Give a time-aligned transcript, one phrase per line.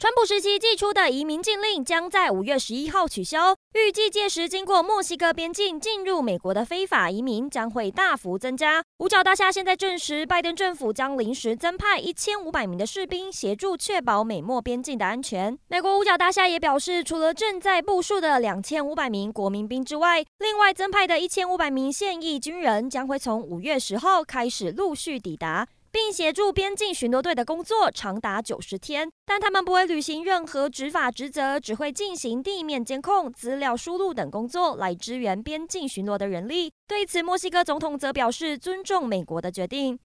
[0.00, 8.82] 川普时期寄出的移民禁令将在五月十一号取消，预计届时经过墨西哥边境进入美国的非法移民将会大幅增加。
[9.00, 15.58] 五角大厦现在证实，拜登政府将临时增派一千五百名的士兵协助确保美墨边境的安全。
[15.68, 25.68] 美国五角大厦也表示，除了正在部署的两千五百名国民兵之外，另外增派的一千五百名现役军人将会从五月十号开始陆续抵达。
[25.92, 36.72] 并协助边境巡逻队的工作长达九十天，但他们不会履行任何执法职责，只会进行地面监控、资料输入等工作来支援边境巡逻的人力。
[36.86, 39.98] 对此，墨西哥总统则表示尊重美国的决定。